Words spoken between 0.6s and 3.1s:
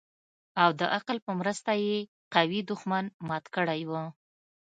او د عقل په مرسته يې قوي دښمن